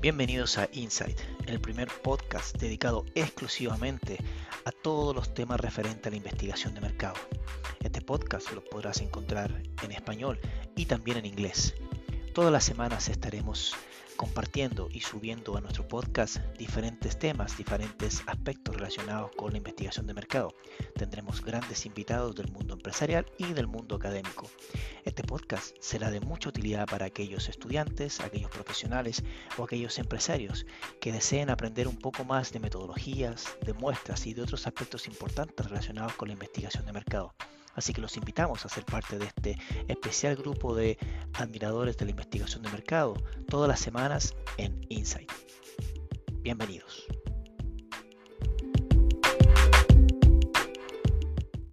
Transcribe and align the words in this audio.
Bienvenidos 0.00 0.58
a 0.58 0.68
Insight, 0.74 1.18
el 1.48 1.60
primer 1.60 1.88
podcast 1.88 2.56
dedicado 2.56 3.04
exclusivamente 3.16 4.16
a 4.64 4.70
todos 4.70 5.12
los 5.12 5.34
temas 5.34 5.58
referentes 5.58 6.06
a 6.06 6.10
la 6.10 6.16
investigación 6.16 6.72
de 6.74 6.80
mercado. 6.80 7.16
Este 7.82 8.00
podcast 8.00 8.52
lo 8.52 8.62
podrás 8.64 9.00
encontrar 9.00 9.60
en 9.82 9.90
español 9.90 10.38
y 10.76 10.86
también 10.86 11.18
en 11.18 11.26
inglés. 11.26 11.74
Todas 12.32 12.52
las 12.52 12.62
semanas 12.62 13.08
estaremos 13.08 13.74
compartiendo 14.18 14.88
y 14.90 15.00
subiendo 15.00 15.56
a 15.56 15.60
nuestro 15.60 15.86
podcast 15.86 16.38
diferentes 16.58 17.18
temas, 17.20 17.56
diferentes 17.56 18.24
aspectos 18.26 18.74
relacionados 18.74 19.30
con 19.36 19.52
la 19.52 19.58
investigación 19.58 20.08
de 20.08 20.12
mercado. 20.12 20.52
Tendremos 20.96 21.40
grandes 21.42 21.86
invitados 21.86 22.34
del 22.34 22.50
mundo 22.50 22.74
empresarial 22.74 23.26
y 23.38 23.52
del 23.52 23.68
mundo 23.68 23.94
académico. 23.94 24.50
Este 25.04 25.22
podcast 25.22 25.76
será 25.80 26.10
de 26.10 26.20
mucha 26.20 26.48
utilidad 26.48 26.86
para 26.86 27.06
aquellos 27.06 27.48
estudiantes, 27.48 28.18
aquellos 28.18 28.50
profesionales 28.50 29.22
o 29.56 29.62
aquellos 29.62 29.96
empresarios 30.00 30.66
que 31.00 31.12
deseen 31.12 31.48
aprender 31.48 31.86
un 31.86 31.96
poco 31.96 32.24
más 32.24 32.52
de 32.52 32.58
metodologías, 32.58 33.56
de 33.64 33.72
muestras 33.72 34.26
y 34.26 34.34
de 34.34 34.42
otros 34.42 34.66
aspectos 34.66 35.06
importantes 35.06 35.64
relacionados 35.64 36.14
con 36.14 36.26
la 36.26 36.34
investigación 36.34 36.84
de 36.84 36.92
mercado. 36.92 37.34
Así 37.78 37.92
que 37.92 38.00
los 38.00 38.16
invitamos 38.16 38.66
a 38.66 38.68
ser 38.68 38.84
parte 38.84 39.20
de 39.20 39.26
este 39.26 39.56
especial 39.86 40.34
grupo 40.34 40.74
de 40.74 40.98
admiradores 41.34 41.96
de 41.96 42.06
la 42.06 42.10
investigación 42.10 42.60
de 42.64 42.70
mercado 42.70 43.14
todas 43.48 43.68
las 43.68 43.78
semanas 43.78 44.34
en 44.56 44.84
Insight. 44.88 45.30
Bienvenidos. 46.42 47.06